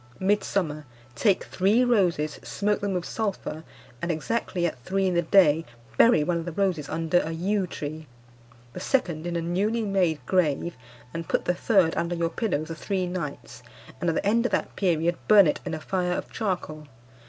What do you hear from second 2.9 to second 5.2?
with sulphur, and exactly at three in